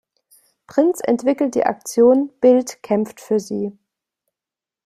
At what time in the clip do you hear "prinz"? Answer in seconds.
0.65-0.99